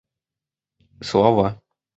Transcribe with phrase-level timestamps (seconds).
[1.11, 1.47] слова